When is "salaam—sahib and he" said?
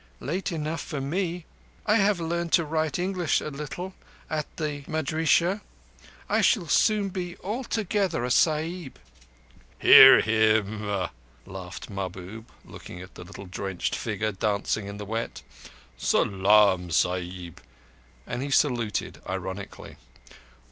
15.97-18.49